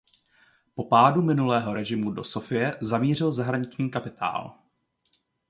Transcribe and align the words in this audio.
Po 0.75 0.83
pádu 0.83 1.21
minulého 1.21 1.73
režimu 1.73 2.11
do 2.11 2.23
Sofie 2.23 2.77
zamířil 2.81 3.31
zahraniční 3.31 3.89
kapitál. 3.91 4.55